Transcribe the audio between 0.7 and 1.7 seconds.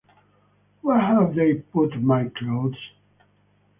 Where have they